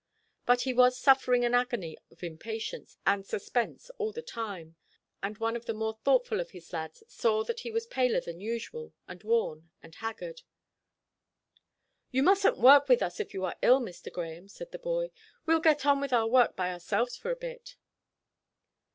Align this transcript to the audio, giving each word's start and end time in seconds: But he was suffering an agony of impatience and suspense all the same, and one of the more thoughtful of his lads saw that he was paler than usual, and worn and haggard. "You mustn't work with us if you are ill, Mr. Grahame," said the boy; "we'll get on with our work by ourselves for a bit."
But 0.47 0.61
he 0.61 0.73
was 0.73 0.97
suffering 0.97 1.45
an 1.45 1.53
agony 1.53 1.95
of 2.09 2.23
impatience 2.23 2.97
and 3.05 3.23
suspense 3.23 3.91
all 3.99 4.11
the 4.11 4.25
same, 4.25 4.75
and 5.21 5.37
one 5.37 5.55
of 5.55 5.65
the 5.67 5.75
more 5.75 5.93
thoughtful 6.03 6.39
of 6.39 6.49
his 6.49 6.73
lads 6.73 7.03
saw 7.07 7.43
that 7.43 7.59
he 7.59 7.69
was 7.69 7.85
paler 7.85 8.19
than 8.19 8.39
usual, 8.41 8.93
and 9.07 9.23
worn 9.23 9.69
and 9.83 9.93
haggard. 9.93 10.41
"You 12.09 12.23
mustn't 12.23 12.57
work 12.57 12.89
with 12.89 13.03
us 13.03 13.19
if 13.19 13.35
you 13.35 13.45
are 13.45 13.57
ill, 13.61 13.79
Mr. 13.79 14.11
Grahame," 14.11 14.47
said 14.49 14.71
the 14.71 14.79
boy; 14.79 15.11
"we'll 15.45 15.59
get 15.59 15.85
on 15.85 16.01
with 16.01 16.13
our 16.13 16.25
work 16.25 16.55
by 16.55 16.71
ourselves 16.73 17.15
for 17.15 17.29
a 17.29 17.35
bit." 17.35 17.75